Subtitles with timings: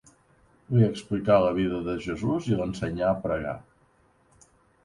[0.77, 3.55] Li explicà la vida de Jesús i l'ensenyà a pregar.